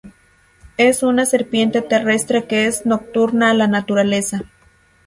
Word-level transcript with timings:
Es 0.77 1.03
una 1.03 1.27
serpiente 1.27 1.83
terrestre 1.83 2.47
que 2.47 2.65
es 2.65 2.87
nocturna 2.87 3.51
en 3.51 3.59
la 3.59 3.67
naturaleza. 3.67 4.45